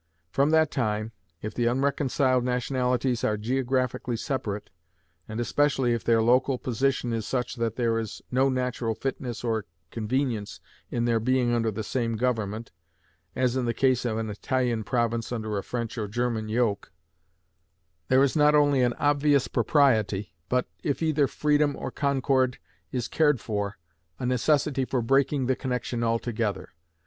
[0.31, 1.11] From that time,
[1.43, 4.71] if the unreconciled nationalities are geographically separate,
[5.27, 9.65] and especially if their local position is such that there is no natural fitness or
[9.91, 10.59] convenience
[10.89, 12.71] in their being under the same government
[13.35, 16.91] (as in the case of an Italian province under a French or German yoke),
[18.07, 22.57] there is not only an obvious propriety, but, if either freedom or concord
[22.91, 23.77] is cared for,
[24.17, 26.69] a necessity for breaking the connection altogether.